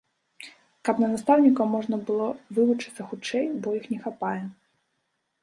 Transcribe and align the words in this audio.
Каб 0.87 0.95
на 1.03 1.09
настаўнікаў 1.11 1.65
можна 1.75 1.99
было 2.07 2.25
вывучыцца 2.59 3.01
хутчэй, 3.13 3.45
бо 3.67 3.77
іх 3.83 3.87
не 3.93 3.99
хапае. 4.09 4.41